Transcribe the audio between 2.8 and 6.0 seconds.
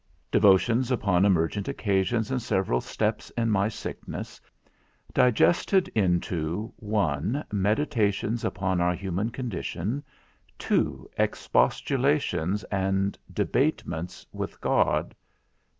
steps in my Sicknes. Digested